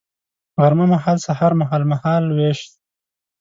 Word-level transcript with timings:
غرمه 0.61 0.85
مهال 0.93 1.17
سهار 1.27 1.53
مهال، 1.61 1.81
مهال 1.91 2.23
ویش 2.35 2.59